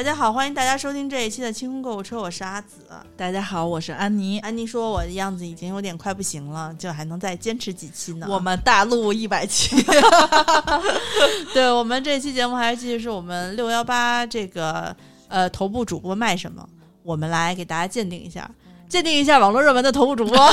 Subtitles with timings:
[0.00, 2.76] 大家好，欢迎大家收听这一期的清空购物车，我是阿紫。
[3.18, 4.38] 大家好，我是安妮。
[4.38, 8.26] 安妮说我的样子已经有点快不行了，就还能再坚持几期呢。
[8.30, 9.76] 我们大陆一百期，
[11.52, 14.96] 对我们这期节目还是继续是我们六幺八这个
[15.28, 16.66] 呃头部主播卖什么，
[17.02, 18.50] 我们来给大家鉴定一下，
[18.88, 20.34] 鉴定一下网络热门的头部主播。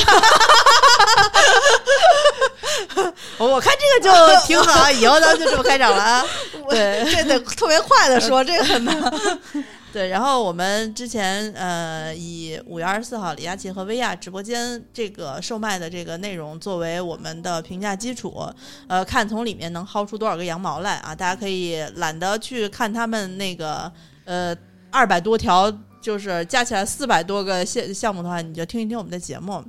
[3.40, 4.12] 我看这个就
[4.46, 6.26] 挺好， 以后咱们就这么开场了啊。
[6.70, 8.96] 对，这得特别快的说，这个很难。
[9.94, 18.48] 对，然后我们之前呃以五月二十四号李佳琦和薇娅直播间这个售卖的这个内容作为我们的评价基础，
[18.88, 21.16] 呃，看从里面能薅出多少个羊毛来啊！
[21.16, 23.92] 大家可以懒得去看他们那个
[24.26, 24.56] 呃
[24.92, 29.64] 二百多条，就是加起来四百多个项项目的话，你就听一听我们的节目，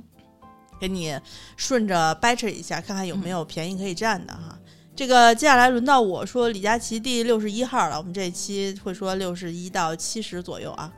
[0.79, 1.17] 给你
[1.55, 4.55] 顺着掰扯一下，看看有没有便宜可以占的哈。
[4.99, 10.91] 这个接下来轮到我说李佳琦第六十一号了，我们这一期会说六十一到七十左右啊。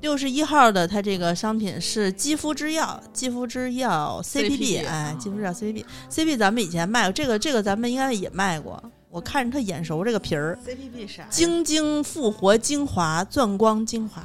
[0.00, 11.24] 六十一号的它这个商品是肌肤之钥，肌肤之钥 CPB，哎，肌肤之钥 CPB，CPB 咱们以前卖过，这个这个咱们应该也卖过，我看着它眼熟这个皮儿，CPB 啥？
[11.28, 14.22] 晶晶复活精华钻光精华，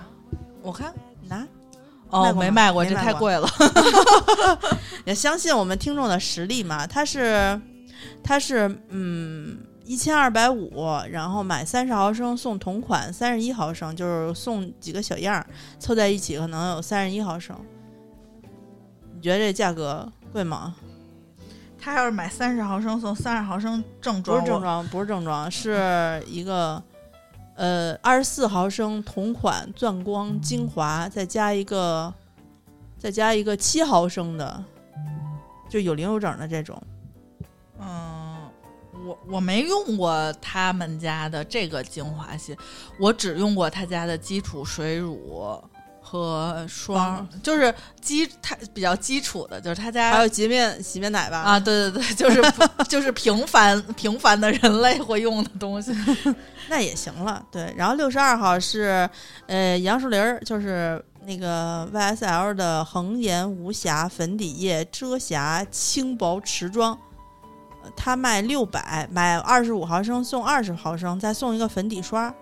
[0.61, 0.93] 我看
[1.27, 1.45] 拿
[2.09, 3.49] 哦，没卖过，这太贵了。
[5.03, 7.59] 也相信我们听众的实力嘛，它是。
[8.23, 15.45] 它是嗯一千二百五，然后买三十毫升送同款三十一毫升，就是送几个小样儿，
[15.79, 17.55] 凑在一起可能有三十一毫升。
[19.15, 20.75] 你觉得这价格贵吗？
[21.81, 26.83] 他要是买三十毫升送三十毫升正装，不是正装，不是正装，是一个
[27.55, 32.13] 呃二十四毫升同款钻光精华，再加一个
[32.97, 34.63] 再加一个七毫升的，
[35.69, 36.79] 就有零有整的这种。
[39.09, 42.55] 嗯，我我没用过他们家的这个精华系，
[42.99, 45.61] 我只用过他家的基础水乳
[46.01, 51.39] 和霜，就是基它比较基础的，就是他家还有洁面洗面奶吧？
[51.39, 52.41] 啊，对对对，就 是
[52.87, 55.95] 就是平凡平凡的人类会用的东西，
[56.67, 57.45] 那也行了。
[57.51, 59.07] 对，然后六十二号是
[59.45, 66.97] 呃杨树林儿，就是那个 YSL 的恒颜无瑕粉底液遮瑕轻薄持妆。
[67.95, 72.33] 他卖六百，买二十五毫升送二十毫升，再送一个粉底刷。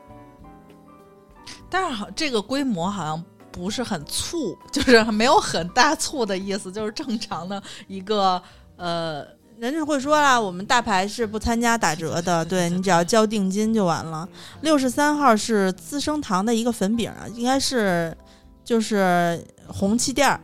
[1.70, 8.42] 但是好，这个规模好像不是很促，就是没有很大促的意思，就是正常的一个
[8.76, 9.26] 呃，
[9.58, 14.28] 人家会说啦，我们大牌是不参加打折的，对你只要交定金就完了。
[14.62, 18.16] 六十三号是资生堂的一个粉饼啊，应该是
[18.64, 20.40] 就是红气垫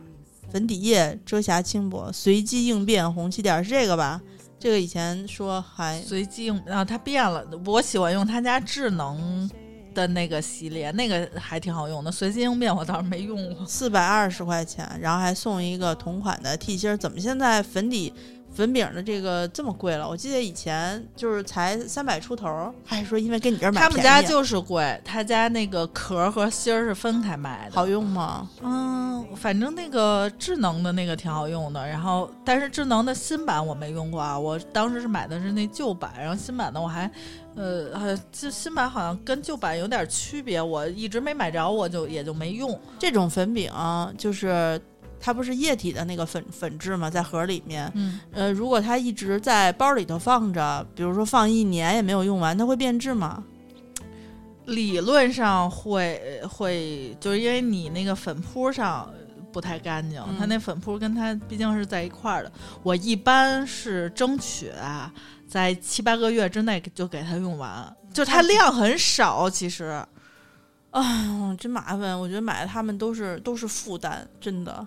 [0.50, 4.20] 粉底液遮瑕轻薄，随机应变红气垫是这个吧？
[4.64, 7.46] 这个以前说还随机用然啊，它变了。
[7.66, 9.50] 我喜欢用他家智能
[9.92, 12.10] 的那个系列，那个还挺好用的。
[12.10, 16.96] 随机应变我倒是没用过，四百二十块钱，然后还送一个同款的 T 芯。
[16.96, 18.10] 怎么现在粉底？
[18.54, 28.48] 粉饼的这个这么贵了，我记得以前就是才三百出头，还是说因为跟你这儿买他们家就是贵，他家那个壳和芯儿是分开卖的，好用吗？
[28.62, 28.93] 嗯，
[29.34, 37.10] 反正那个智能的那个挺好用的，然后但是智能的新版我没用过啊，我当时是买的是那旧版，然后新版的我还
[37.54, 43.72] 呃，就新版好像跟旧版有点区别，我一直没买着，我就也就没用这种粉饼，
[44.16, 44.80] 就是。
[45.20, 47.08] 它不是液体的那个粉粉质嘛？
[47.08, 53.42] 在盒里面，嗯，呃，如果它一直在包里头放着，比如说放一年也没有用完，它会变质吗？
[54.66, 59.10] 理论上会会，就是因为你那个粉扑上
[59.54, 62.52] 不太干净，它那粉扑跟它毕竟是在一块儿的。
[62.82, 65.12] 我一般是争取啊，
[65.46, 70.04] 在七八个月之内就给它用完，就它量很少，其实，
[70.90, 72.18] 啊，真麻烦。
[72.18, 74.84] 我觉得买的他们都是都是负担，真的。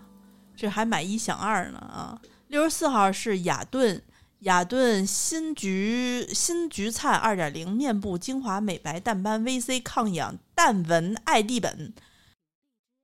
[0.58, 2.20] 这还买一享二呢啊！
[2.48, 4.02] 六十四号是雅顿
[4.40, 11.94] 雅顿新橘新橘灿二点零面部精华美白淡斑 VC 抗氧淡纹艾地本，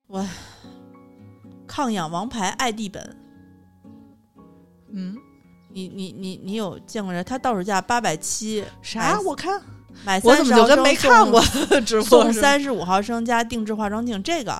[0.07, 0.27] 我
[1.67, 3.17] 抗氧王牌艾地本，
[4.93, 5.15] 嗯，
[5.71, 7.23] 你你你你有见过这？
[7.23, 9.19] 它到手价八百七，啥？
[9.21, 9.61] 我看
[10.05, 11.41] 买我怎么就跟没看过？
[12.03, 14.53] 送三十五毫升加定制化妆镜，这个。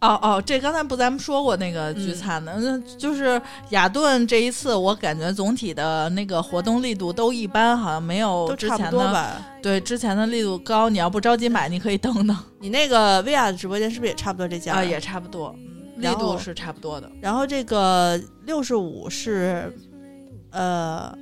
[0.00, 10.88] 哦哦，这刚才不咱们说过那个聚餐的，那就是雅顿这一次，我感觉总体的那个活动力度都一般，好像没有之前的对之前的力度高。
[10.88, 12.34] 你要不着急买，你可以等等。
[12.60, 14.72] 你那个薇娅的直播间是不是也差不多这价？
[14.72, 15.54] 啊，也差不多，
[16.00, 17.10] 力度是差不多的。
[17.20, 19.72] 然后这个六十五是
[20.50, 21.16] 呃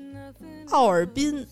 [0.71, 1.47] 奥尔滨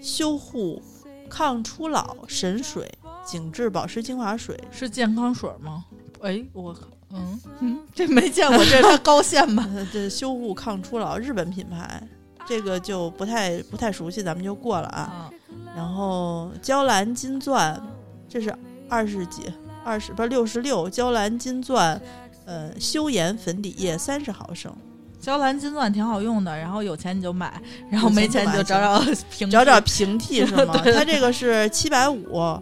[0.00, 0.82] 修护
[1.28, 2.90] 抗初老神水。
[3.24, 5.84] 紧致保湿精华水，是健康水吗？
[6.22, 9.68] 哎，我靠，嗯 嗯，这没见过，这是它高线吧？
[9.74, 12.02] 呃这修护抗初老日本品牌，
[12.46, 15.00] 这个就不太不太熟悉，咱们就过了啊。
[15.00, 15.30] 啊，
[15.76, 17.78] 然后娇兰金钻，
[18.26, 18.50] 这是
[18.88, 19.42] 二十几，
[19.84, 22.00] 二十不是六十六，娇兰金钻，
[22.48, 24.74] 呃，修颜粉底液三十毫升，
[25.20, 27.60] 娇兰金钻挺好用的，然后有钱你就买，
[27.90, 30.74] 然后没钱你就找找 平找找替平替是吗？
[30.82, 32.58] 对它这个是七百五，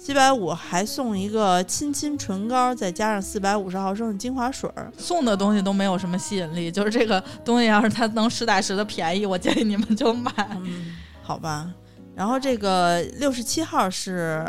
[0.00, 4.92] 七百五还送一个亲亲唇膏，再加上四百五十毫升的精华水儿。
[4.96, 10.30] 送的东西都没有什么吸引力，就是这个东西要是它能实打实的便宜，我建议你们就买。
[10.62, 11.68] 嗯，好吧。
[12.14, 14.46] 然后这个六十七号是，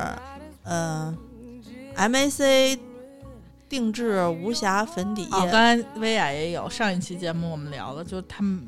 [0.64, 1.12] 呃
[1.98, 2.78] ，MAC
[3.70, 8.66] 定制无瑕粉底哦，液，刚才薇娅也有，上一期节目我们聊了，就他们，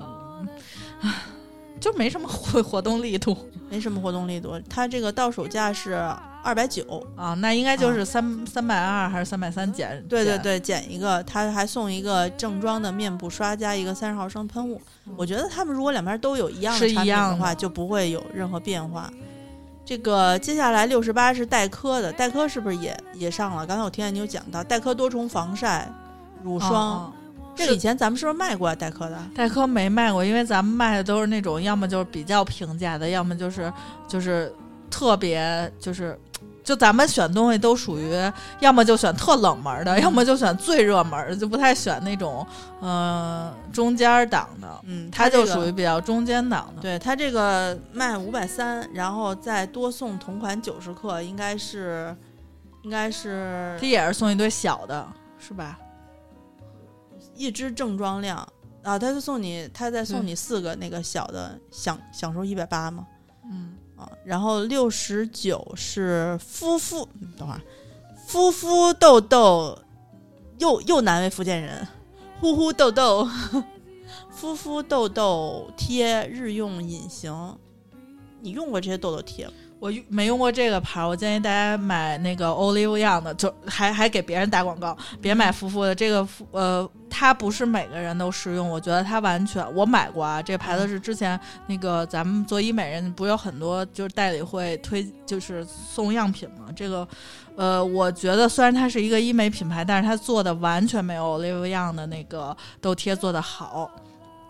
[1.79, 3.35] 就没什么活活动力度
[3.69, 4.59] 没什么活动力度。
[4.69, 5.93] 它这个到手价是
[6.43, 10.03] 二百九，啊，那应该就是三三百二还是三百三减？
[10.09, 14.81] 对对对，减一个，它还送一个正装的面部刷加一个三十毫升喷雾。
[15.15, 19.09] 我觉得他们如果两边都有一样的产品的话，就不会有任何变化。
[19.85, 23.65] 这个接下来六十八是黛珂的，黛珂是不是也也上了？
[23.65, 25.91] 刚才我听见你有讲到黛珂多重防晒
[26.43, 27.11] 乳霜，
[27.55, 28.75] 这个以前咱们是不是卖过啊？
[28.75, 29.17] 黛珂的？
[29.35, 33.71] 黛珂没卖过，因为咱们卖的都是那种要么就是比较平价的，要么就是
[34.07, 34.53] 就是
[34.89, 36.19] 特别就是。
[36.69, 38.13] 就咱们选东西都属于，
[38.59, 42.45] 要么就选特冷门的，要么就选最热门的，就不太选那种
[42.79, 44.79] 呃中间档的。
[44.83, 46.81] 嗯，它就属于比较中间档的。
[46.83, 52.15] 对它这个卖五百三，然后再多送同款九十克，应该是
[52.83, 55.07] 应该是它也是送一堆小的，
[55.39, 55.75] 是吧？
[57.33, 58.47] 一支正装量
[58.83, 63.07] 啊，他就送你，他再送你四个那个小的，享享受一百八吗？
[63.51, 67.07] 嗯，啊，然后六十九是夫夫，
[67.37, 67.61] 等会儿，
[68.25, 69.77] 肤肤痘痘，
[70.57, 71.85] 又又难为福建人，
[72.39, 73.27] 呼呼豆豆，
[74.31, 77.57] 夫夫豆豆贴日用隐形，
[78.39, 79.53] 你用过这些痘痘贴吗？
[79.79, 85.95] 我用没用过这个牌儿，我建议大家买那个 Olive Young 的，就还还给别人打广告，别买夫妇的。
[85.95, 97.07] 这个肤呃，它不是每个人都适用，我觉得它完全我买过啊，这个牌子是之前那个咱们做医美人不有很多就是代理会推就是送样品嘛，这个
[97.55, 103.89] 呃，我觉得虽然它是一个医美品牌，但是它做的完全没有 Olive Young 的那个痘贴做的好。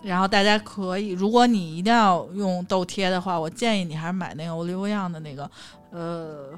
[0.01, 5.50] 然后大家可以，如果你一定要用痘贴的话，我建议你还是买那个 Olive Young 的那个，
[5.92, 6.50] 呃，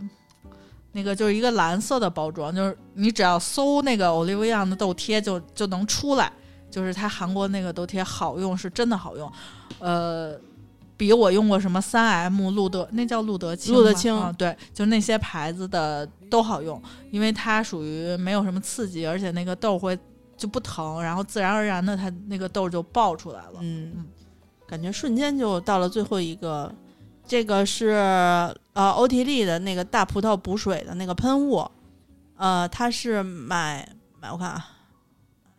[0.91, 6.31] 那个就是一个蓝色的包装，就是你只要搜那个 Olive Young 的痘贴就就能出来，
[6.69, 9.31] 就是它韩国那个痘贴好用，是真的好用，
[9.79, 10.39] 呃。
[10.97, 16.79] 比我用过什么三 M 路德，那叫路德清吗，路德清啊，对，就那些牌子的都好用，
[17.09, 19.97] 因为它属于没有什么刺激，而且那个痘会
[20.41, 23.59] 就不疼，然后自然而然的它那个痘就爆出来了。
[23.59, 23.93] 嗯。
[23.95, 24.05] 嗯，
[24.67, 26.73] 感觉瞬间就到了最后一个，
[27.27, 27.89] 这个是
[28.71, 31.69] 呃欧缇丽的那个大葡萄补水的那个喷雾，
[32.37, 33.85] 呃，它是买
[34.17, 34.65] 买我看啊，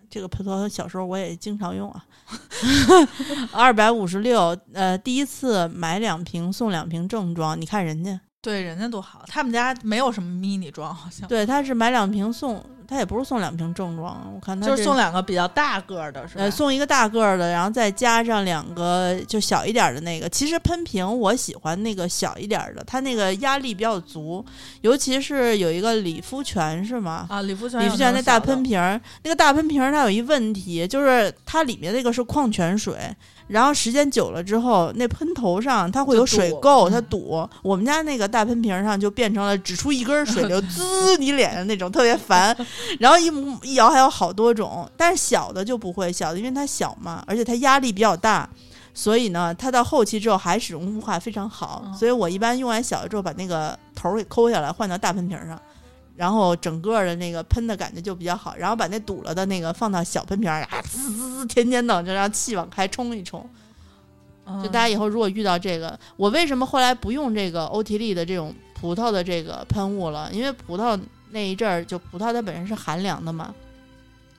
[0.09, 2.07] 这个葡萄小时候我也经常用啊，
[3.53, 11.29] 二百五十六，呃，第一次买两瓶送两瓶正装，你看人家，对，人家多好，他们家没有什么迷你装，好像。
[11.29, 16.45] 对，他是买两瓶送，他也不是送两瓶正装，我看他就是送两个比较大个儿的，是吧？
[16.45, 20.29] 呃，送一个大个儿的，然后再加上两个就小一点儿的那个。
[20.29, 24.45] 其实喷瓶我喜欢那个小一点儿的，它那个压力比较足，
[24.83, 27.27] 尤其是有一个理肤泉是吗？
[27.31, 32.95] 啊，理肤泉，理肤泉那大喷，瓶儿，那个大喷瓶儿它有一问题，就是它里面那个是矿泉水，
[33.49, 37.49] 然后时间久了之后，那喷头上它会有水垢，它嗯堵。
[37.63, 42.55] 我们家那个大喷瓶儿上就变成了只出一根儿水流， 滋你脸上那种，特别烦。
[42.99, 48.49] 然后一摸一摇还有好多种，但是小的就不会，小的因为它小嘛，而且它压力比较大。
[48.95, 55.59] 所以呢，它到后期之后还使用雾化非常好，嗯所以我一般用完小的之后，把那个头儿给抠下来，换到大喷瓶儿上，
[56.15, 63.49] 然后整个的那个喷的感觉就比较好，然后把那堵了的那个放到小喷瓶儿，啊，滋滋滋，天天的就让气往开冲一冲。
[64.45, 70.29] 嗯就大家以后如果遇到这个，我为什么后来不用这个欧缇丽的这种葡萄的这个喷雾了？
[70.33, 71.01] 因为葡萄
[71.33, 73.53] 那一阵儿就葡萄它本身是寒凉的嘛，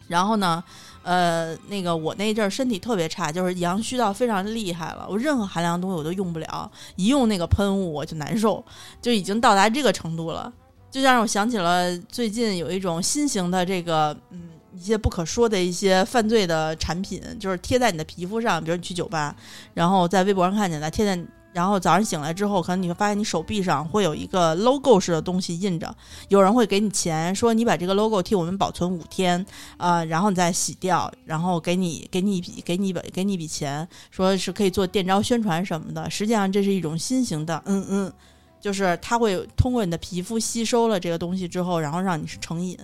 [0.08, 0.64] 然后呢，
[1.02, 8.64] 呃，那个我那一阵儿身体特别差，就是阳虚到非常厉害了，我任何寒凉的东西我都用不了，一用那个喷雾我就难受，
[9.02, 10.52] 就已经到达这个程度了。
[10.92, 19.36] 就让我想起了最近有一种新型的这个，嗯，一些不可说的一些犯罪的产品，就是贴在你的皮肤上，比如你去酒吧，
[19.74, 21.20] 然后在微博上看见它，贴在
[21.54, 25.96] 然后早上醒来之后，可能你会发现你手臂上会有一个 logo 式的东西印着，
[26.30, 29.46] 有人会给你钱，说你把这个 logo 替我们保存五天，
[29.78, 36.10] 呃，然后你再洗掉，然后给你给你一笔给你一笔给你一笔钱，说是可以做电招宣传什么的。
[36.10, 38.14] 实际上这是一种新型的，嗯嗯，
[38.60, 42.76] 就是它会通过你的皮肤吸收了这个东西之后，然后让你是成瘾，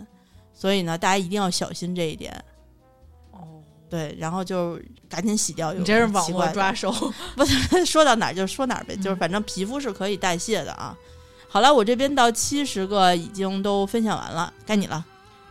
[0.53, 2.39] 所以呢，大家一定要小心这一点。
[3.89, 4.79] 哦，对，然后就
[5.10, 5.74] 赶紧洗掉。
[5.74, 6.91] 你这是网络抓手，
[7.36, 10.96] 不是说到哪儿就说哪儿呗，就是反正皮肤是可以代谢的啊。
[11.48, 15.03] 好了，我这边到七十个已经都分享完了，该你了。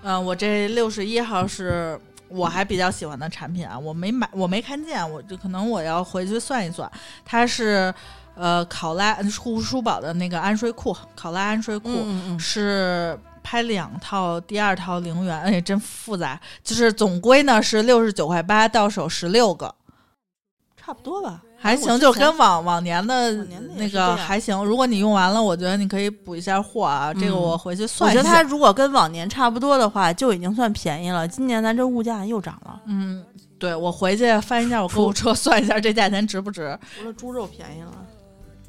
[0.03, 6.89] 嗯，我这六十一号是我还比较喜欢的产品啊，我没买，我没看见，我就可能我要回去算一算。
[7.25, 7.93] 它是
[8.37, 13.19] 呃考拉护舒宝的那个安睡裤，考拉安睡裤嗯嗯是。
[13.43, 16.41] 拍两套，第二套零元，哎，真复杂。
[16.63, 19.75] 就是总归呢是六十九块八，到手十六个，
[20.77, 23.33] 差不多吧，还行，就跟往往年的
[23.77, 24.65] 那个还行。
[24.65, 27.13] 如果你用完了，我觉得你可以补一下货啊。
[27.13, 28.21] 这个嗯我回去算一下。
[28.21, 31.27] 我觉得它如果跟往年差不多的话，就已经算便宜了。
[31.27, 33.25] 今年咱这物价又涨了，嗯，
[33.59, 36.79] 对我回去翻一下我购物车，算一下这价钱值不值。
[36.99, 37.93] 除了猪肉便宜了。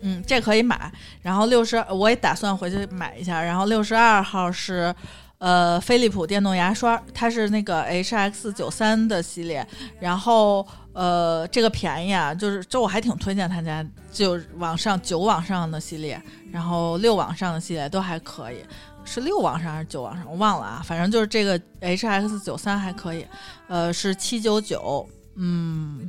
[0.01, 0.91] 嗯，这可以买。
[1.21, 3.41] 然后六十，我也打算回去买一下。
[3.41, 4.93] 然后六十二号是，
[5.37, 9.65] 呃，飞利浦电动牙刷，它是那个 HX 九三的系列。
[9.99, 18.63] 然后，呃，这个便宜啊，就是这我还挺推荐他家，就往上九往上的系列，然后六往上的系列都还可以。
[19.05, 20.23] 是六往上还是九往上？
[20.29, 23.25] 我忘了啊，反正就是这个 HX 九三还可以，
[23.67, 26.07] 呃，是七九九，嗯，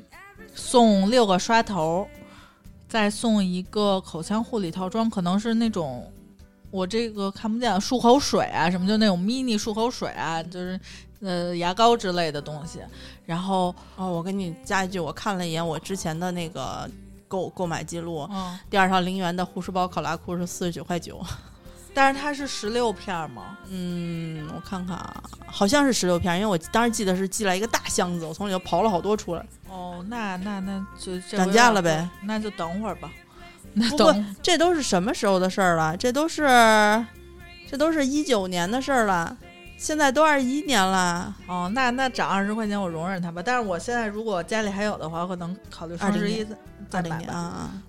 [0.55, 2.07] 送六个刷头，
[2.91, 6.13] 再送一个口腔护理套装，可能是那种
[6.73, 10.79] 我这个看不见漱口水啊什么，就那种 mini 漱口水啊，就是
[11.21, 12.81] 呃牙膏之类的东西。
[13.25, 16.91] 然后，哦，我给你加一句，我看了一眼我之前的那个
[17.29, 21.25] 购购买记录，嗯，第二套零元的护舒宝考拉裤是四十九块九。
[21.93, 23.59] 但是它是十六片儿吗？
[23.69, 29.45] 嗯，我看看啊，好像是十六片，因为我当时记得是寄来一个大箱子，我从里头刨了好多出来。
[29.69, 33.11] 哦，那那那就涨价了呗，那就等会儿吧。
[33.73, 35.97] 那不过等 这都是什么时候的事儿了？
[35.97, 36.43] 这都是，
[37.69, 39.37] 这都是一九年的事儿了，
[39.77, 41.33] 现在都二一年了。
[41.47, 43.41] 哦，那那涨二十块钱我容忍他吧。
[43.45, 46.57] 但是我现在如果家里还有的话，我可能考虑双十一再
[46.89, 47.33] 再买吧。
[47.33, 47.39] 啊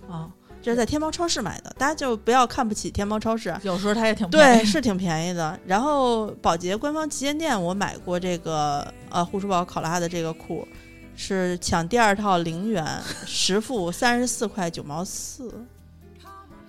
[0.08, 0.30] 啊，啊，
[0.62, 3.56] 这是在天猫超市买的，大家就不要看不起天猫超市。
[3.64, 5.60] 有时候它也挺便对，是挺便宜的。
[5.66, 10.68] 然后宝洁官方旗舰店我买过这个呃护舒宝考拉的这个裤，
[11.16, 12.86] 是抢第二套零元，
[13.26, 15.52] 实付三十四块九毛四。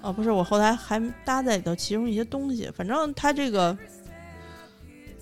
[0.00, 3.76] 哦，不是，我后来还搭在里头其中一些东西，反正它这个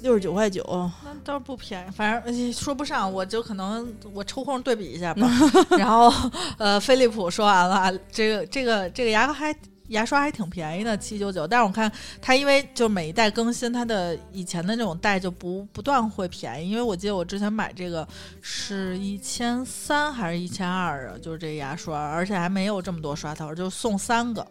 [0.02, 0.62] 六十九块九，
[1.04, 5.28] 那倒是不便宜，反正呃说不上，我就可能我抽空对比一下吧。
[5.78, 6.12] 然后
[6.58, 9.54] 呃，飞利浦说完了，这个这个这个牙膏还
[9.88, 11.46] 牙刷还挺便宜的，七九九。
[11.46, 11.90] 但是我看
[12.22, 16.70] 它因为就每一代更新，它的以前的那种代就不不断会便宜。
[16.70, 18.06] 因为我记得我之前买这个
[18.40, 24.46] 是一千三还是一千二啊，就是这个牙刷，而且还没有这么多刷头，就送三个。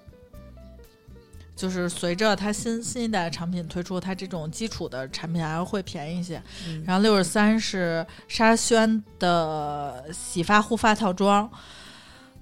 [1.59, 6.41] 就是随着它新新一代的产品推出，它这种基础的产品还会便宜一些。
[6.65, 11.51] 嗯然后六十三是沙宣的洗发护发套装，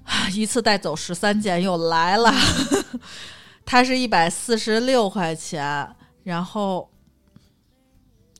[0.04, 2.32] 啊一次带走十三件又来了，
[3.66, 5.88] 它是一百四十六块钱，
[6.22, 6.88] 然后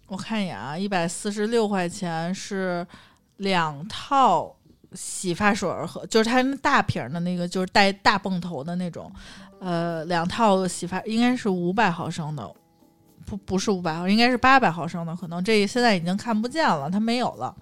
[0.07, 2.87] 我看一眼啊，一百四十六块钱是
[3.39, 4.55] 两套
[4.93, 9.11] 洗发水和就是它那大瓶的那个，就是带大泵头的那种，
[9.61, 12.51] 呃，两套洗发应该是五百毫升的，
[13.27, 17.55] 不不是五百毫，应该是八百毫升的，可能这现在已经看不见了，它没有了。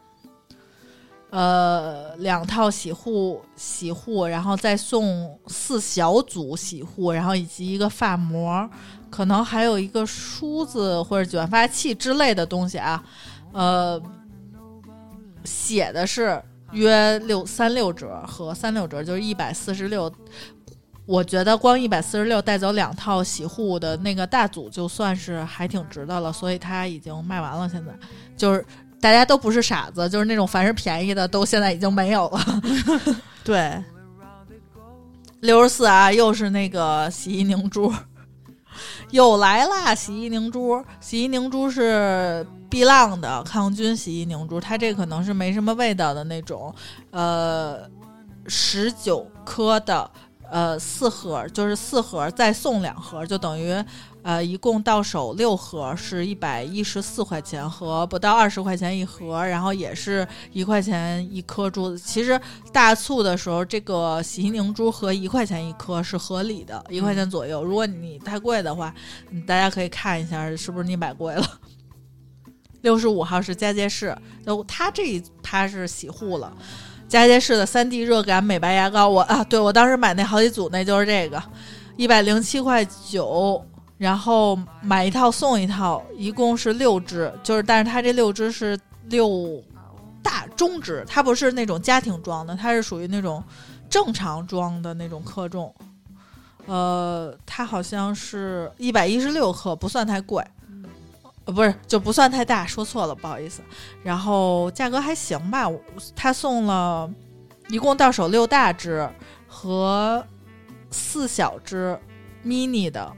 [1.31, 8.71] 呃，两套洗护洗护，然后再送四小组洗护，然后以及一个发膜，
[9.11, 13.05] 可能还有一个梳子或者卷发器之类的东西啊。
[13.53, 14.01] 呃，
[15.45, 16.41] 写的是
[16.73, 20.13] 约六三六折和三六折，就是一百四十六。
[21.07, 26.33] 我觉得光一百四十六带走两套洗护的那个大组，就算是还挺值的了。
[26.33, 27.93] 所以它已经卖完了，现在
[28.37, 28.67] 就是
[29.01, 32.41] 大家都不是傻子，就是那种凡是便宜的都现在已经没有了。
[33.45, 33.81] 对，
[35.39, 37.93] 六十四啊，又是那个洗衣凝珠，
[39.11, 39.95] 又来啦！
[39.95, 46.75] 洗衣凝珠，洗衣凝珠是碧浪的抗菌洗衣凝珠，它这可能是没什么味道的那种，
[47.11, 47.89] 呃，
[48.47, 50.11] 十九颗的，
[50.51, 53.75] 呃，四盒就是四盒，再送两盒，就等于
[54.27, 61.97] 呃，一共到手六盒，是一百一十四块钱和不到二十块钱一盒，然后也是一块钱一颗珠子。
[61.97, 62.39] 其实
[62.73, 67.63] 大促的时候，这个洗衣凝珠和一块钱一颗是合理的，一块钱左右。
[67.63, 68.93] 如果你太贵的话，
[69.31, 71.49] 嗯大家可以看一下是不是你买贵了。
[72.81, 74.13] 六十五号是佳洁士，
[74.45, 76.53] 就它这一它是洗护了。
[77.07, 81.41] 佳洁士的三 D 热感美白牙膏，我啊，对我当时买那好几组，那就是这个，
[81.97, 83.65] 一百零七块九，
[83.99, 89.63] 然后买一套送一套，一共是六支，就是但是它这六支是六
[90.23, 93.43] 大中支，它不是那种家庭装的，它是属于那种
[93.89, 95.75] 正常装的那种克重，
[96.67, 100.45] 呃，它好像是一百一十六克，不算太贵。
[101.47, 103.63] 呃，不是，就不算太大，说错了，不好意思。
[104.03, 105.81] 然后价格还行吧，我
[106.17, 107.09] 他送了
[107.69, 109.09] 一共到手六大支
[109.47, 110.27] 和
[110.91, 111.97] 四小支
[112.45, 113.13] mini 的，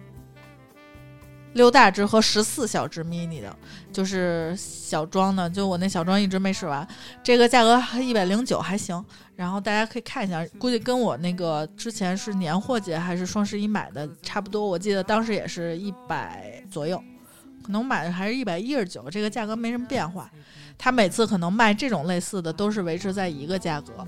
[1.59, 3.55] 六大支和十四小支 mini 的，
[3.93, 5.51] 就是小装的。
[5.51, 6.87] 就我那小装一直没使完，
[7.23, 9.05] 这个价格一百零九还行。
[9.35, 17.03] 然后大家可以看一下，估计跟我那个之前是年货节还是双十一买的差不多，我记得当时也是一百左右。
[17.63, 20.31] 可能买的还是一百一十九，这个价格没什么变化。
[20.79, 24.07] 他每次可能卖这种类似的都是维持在一个价格。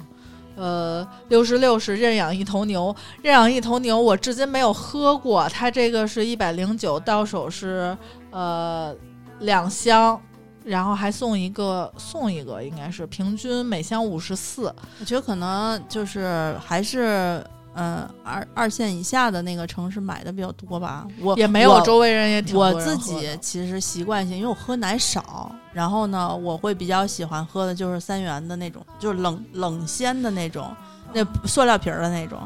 [0.61, 7.97] 呃，六十六是认养一头牛，认养一头牛我至今没有喝过，它这个是一百零九，到手是
[8.31, 8.95] 呃
[9.39, 10.21] 两箱，
[10.65, 14.75] 然后还送一个送一个，应该是平均每箱五十四。
[15.01, 17.43] 我觉得可能就是还是。
[17.75, 30.75] 嗯，二二线以下的那个城市买的比较多吧，我也没有周围人也挺多我自己其实习惯性，因为我喝奶少，然后呢，我会比较喜欢喝的就是三元的那种，就是冷冷鲜的那种，
[31.13, 32.39] 那塑料瓶儿的那种。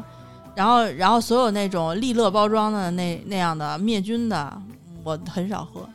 [0.53, 4.61] 然后，然后所有那种利乐包装的那那样的灭菌的，
[5.03, 5.89] 我很少喝。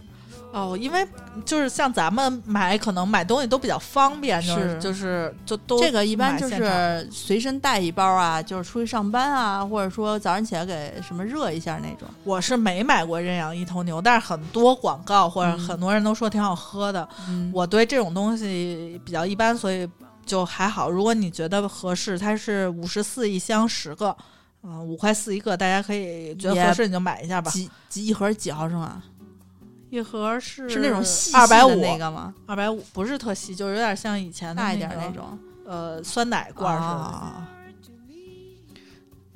[0.53, 1.07] 哦，因为
[1.45, 12.09] 就是像咱们买，可能买东西都比较方便，就是是就是就都这个一般就是随身带一包啊，就是出去上班啊，或者说早上起来给什么热一下那种。
[12.25, 17.09] 我是没买过认养一头牛，但是很多广告或者嗯很多人都说挺好喝的。
[17.29, 19.89] 嗯，我对这种东西比较一般，所以
[20.27, 20.91] 就还好。
[20.91, 24.17] 如果你觉得合适，它是五十四一箱十个，
[24.65, 27.51] 嗯、五块四一个，大家可以觉得合适你就买一下吧。
[27.53, 29.01] 几几一盒几毫升啊？
[29.91, 32.33] 一盒是是那种细二百五那个吗？
[32.47, 36.95] 二百五不是特细，就是有点像以前的大一那个点那种呃酸奶罐儿似的。
[36.95, 37.49] 啊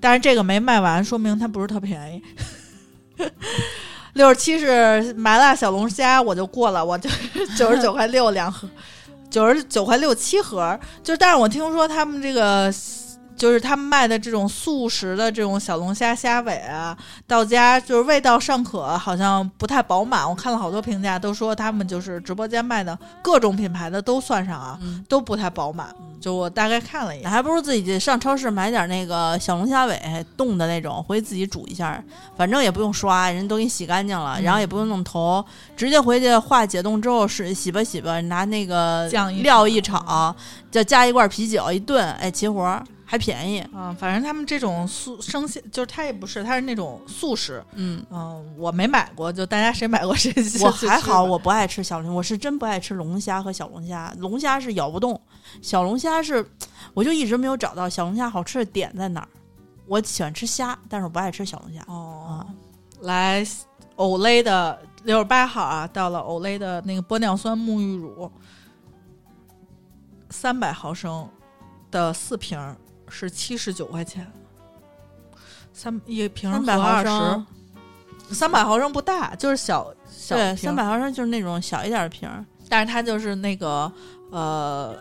[0.01, 2.23] 但是这个没卖完，说明它不是特便宜。
[4.15, 7.09] 六十七是麻辣小龙虾，我就过了，我就
[7.57, 8.69] 九十九块六两盒，
[9.31, 10.79] 九十九块六七盒。
[11.03, 12.73] 就，但是我听说他们这个。
[13.37, 20.29] 就是他们卖的这种速食的这种小龙虾虾尾啊，到家就是味道尚可，好像不太饱满。
[20.29, 25.95] 我看了好多评价，都说他们就是直播间卖的各种品牌的都算上啊，嗯，都不太饱满。
[26.21, 30.01] 就我大概看了一眼，还不如自己上超市买点那个小龙虾尾
[30.37, 32.03] 冻的那种，回去自己煮一下，
[32.37, 35.45] 反正也不用刷，人都给你洗干净了，嗯然后也不用弄头，
[35.77, 40.35] 直接回去化解冻之后是洗吧洗吧，拿那个酱料一炒，
[40.71, 43.65] 再加一罐啤酒一炖，哎，齐活儿还便宜。
[43.75, 47.65] 嗯，反正他们这种素生鲜，就是它也不是，它是那种素食。
[47.75, 50.33] 嗯，嗯，我没买过，就大家谁买过谁
[50.65, 54.15] 我还好，我我不爱吃小龙，我是真不爱吃龙虾和小龙虾。
[54.19, 55.21] 龙虾是咬不动，
[55.61, 56.45] 小龙虾是，
[56.95, 59.29] 我就一直没有找到小龙虾好吃的点在哪儿。
[59.87, 61.83] 我喜欢吃虾，但是我不爱吃小龙虾。
[61.89, 62.47] 哦，
[63.03, 63.47] 来
[63.97, 68.31] 欧莱的六十八号啊，到了欧莱的那个玻尿酸沐浴乳，
[70.31, 71.29] 三百毫升
[71.91, 72.75] 的四瓶儿
[73.09, 74.27] 是七十九块钱，
[75.73, 77.47] 三一瓶三百毫升，
[78.31, 82.45] 三百毫升不大，就是小小对，瓶三百毫升就是那种小一点的瓶儿。
[82.69, 83.91] 但是它就是那个
[84.31, 84.97] 呃，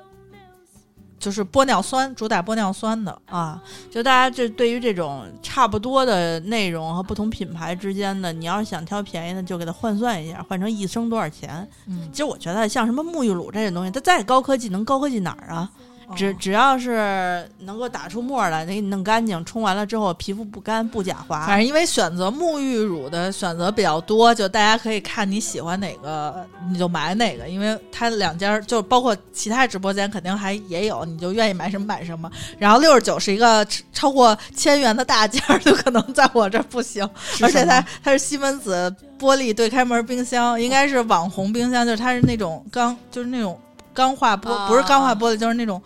[1.17, 3.17] 就是玻尿酸，主打玻尿酸的。
[3.25, 11.67] 啊，就大家这对于这种差不多的内容和不同品牌之间的，你要是想挑便宜的，就给它换算一下，换成一升多少钱。
[11.87, 15.71] 嗯，其实我觉得像什么沐浴乳这种东西，它再高科技能高科技哪儿啊？
[16.15, 21.45] 只哦只要是能够打出沫来，给你弄干净，冲完了之后皮肤不干不假滑。
[21.45, 27.47] 反正因为选择沐浴乳的选择比较多，就大家可以看你喜欢哪个，你就买哪个。
[27.47, 32.31] 因为它两家就包括其他直播间肯定还也有，你就愿意买什么买什么。
[32.57, 37.09] 然后六十九是一个超超过千元的大件儿，就可能在我这儿不行。
[37.41, 43.57] 而且它它是西门子玻璃对开门冰箱，应该是网红冰箱，就是它是那种钢，就是那种
[43.93, 45.81] 钢化玻，啊不是钢化玻璃，就是那种，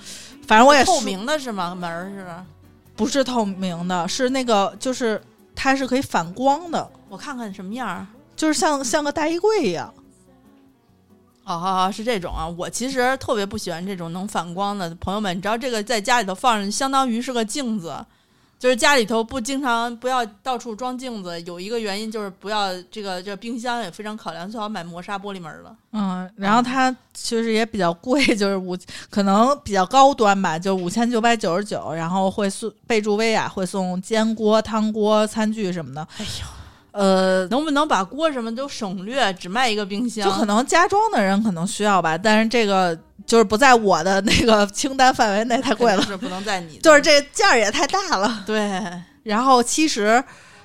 [0.47, 1.75] 反正我也透明的是吗？
[1.75, 2.45] 门儿是吧？
[2.95, 5.21] 不是透明的，是那个就是
[5.55, 6.89] 它是可以反光的。
[7.09, 8.07] 我看看什么样儿。
[8.35, 9.93] 就是像 像个大衣柜一样。
[11.45, 12.45] 哦好好，是这种啊！
[12.57, 14.93] 我其实特别不喜欢这种能反光的。
[14.95, 17.95] 朋友们，你知道这个在家里头放着，相当于是个镜子，
[18.59, 21.39] 就是家里头不经常不要到处装镜子。
[21.43, 25.75] 有一个原因就是不要这个这冰箱也非常考量，最好买磨砂玻璃门的。
[25.93, 28.77] 嗯，然后它其实也比较贵， 就是五
[29.09, 36.07] 可能比较高端吧，就五千九百九十九，然后会送备注薇娅会送煎锅、汤锅、餐具什么的。
[36.17, 36.47] 哎呦。
[36.93, 40.25] 呃，能不能把锅什么都省略，只卖一个冰箱？
[40.27, 46.77] 就可能家装的人可能需要吧，但是这个就是不在我的那个清单范围内，太贵了，是不能在你。
[46.77, 48.43] 就是这件儿也太大了。
[48.45, 48.81] 对，
[49.23, 50.23] 然后其实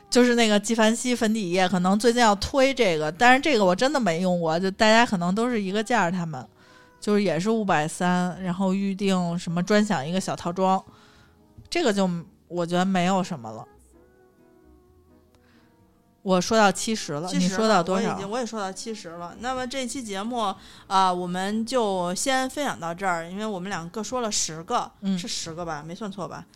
[0.09, 6.47] 就是那个纪梵希粉底液，可能最近要推这个，但是这个我真的没用过，就大家可能都是一个价儿，他们
[7.01, 10.81] 就是也是五百三，然后预定什么专享一个小套装，
[11.69, 12.09] 这个就
[12.47, 13.67] 我觉得没有什么了。
[16.23, 18.11] 我说到七十了，你说到多少？
[18.11, 19.35] 我已经我也说到七十了。
[19.41, 20.55] 那么这期节目
[20.87, 25.83] 啊，我们就先分享到这儿，因为我们两个各说了十个，是十个吧？
[25.85, 26.47] 没算错吧？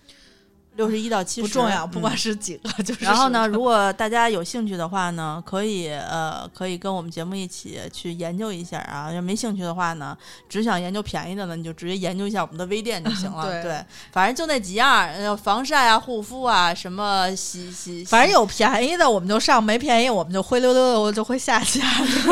[0.77, 3.05] 六十一到七十不重要，不管是几个就是。
[3.05, 9.11] 然后呢，如果大家有兴趣的话呢，可以呃，可以跟我们节目一起去研究一下啊。
[9.13, 10.17] 要没兴趣的话呢，
[10.49, 13.45] 只想研究便宜的呢，你就直接研究一下我们的微店就行了。
[13.63, 18.05] 对，反正就那几样，防晒啊、护肤啊，什么洗洗。
[18.05, 21.81] 反正有便宜的我们就上，没便宜我们就灰溜溜的，我就会下架。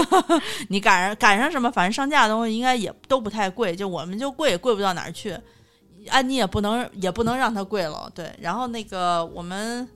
[0.69, 5.37] 你赶上赶上什么，反正上架的东西应该也都不太贵，就我们就贵也贵不到哪儿去。
[6.11, 8.35] 安妮也不能也不能让它跪了，对。
[8.41, 9.89] 然后那个我们，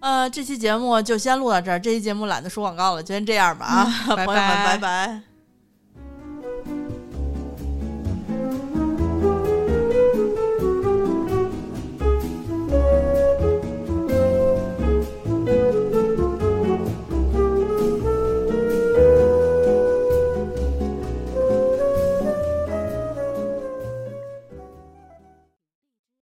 [0.00, 1.78] 呃，这期节目就先录到这儿。
[1.78, 5.29] 这期节目懒得说广告了，就先这样吧啊，朋友们，拜拜。